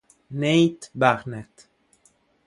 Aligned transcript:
Nate 0.31 0.89
Barnett 0.95 1.69